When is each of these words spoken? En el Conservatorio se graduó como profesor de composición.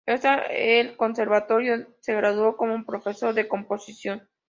En 0.07 0.87
el 0.87 0.97
Conservatorio 0.97 1.85
se 1.99 2.15
graduó 2.15 2.57
como 2.57 2.83
profesor 2.87 3.35
de 3.35 3.47
composición. 3.47 4.27